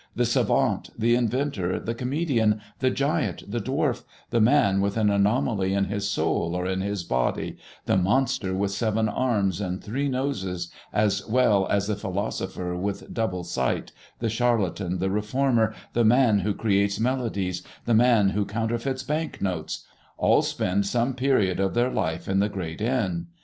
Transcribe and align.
The 0.15 0.25
savant, 0.25 0.89
the 0.99 1.13
inventor, 1.13 1.79
the 1.79 1.93
comedian, 1.93 2.59
the 2.79 2.89
giant, 2.89 3.51
the 3.51 3.59
dwarf, 3.61 4.03
the 4.31 4.41
man 4.41 4.81
with 4.81 4.97
an 4.97 5.11
anomaly 5.11 5.75
in 5.75 5.83
his 5.85 6.09
soul 6.09 6.55
or 6.55 6.65
in 6.65 6.81
his 6.81 7.03
body, 7.03 7.57
the 7.85 7.97
monster 7.97 8.51
with 8.55 8.71
seven 8.71 9.07
arms 9.07 9.61
and 9.61 9.79
three 9.83 10.09
noses 10.09 10.71
as 10.91 11.27
well 11.27 11.67
as 11.67 11.85
the 11.85 11.95
philosopher 11.95 12.75
with 12.75 13.13
double 13.13 13.43
sight, 13.43 13.91
the 14.17 14.27
charlatan, 14.27 14.97
the 14.97 15.11
reformer, 15.11 15.71
the 15.93 16.03
man 16.03 16.39
who 16.39 16.55
creates 16.55 16.99
melodies, 16.99 17.59
and 17.61 17.69
the 17.85 17.93
man 17.93 18.29
who 18.29 18.43
counterfeits 18.43 19.03
bank 19.03 19.39
notes, 19.39 19.85
all 20.17 20.41
spend 20.41 20.87
some 20.87 21.13
period 21.13 21.59
of 21.59 21.75
their 21.75 21.91
life 21.91 22.27
in 22.27 22.39
the 22.39 22.49
great 22.49 22.81
inn. 22.81 23.27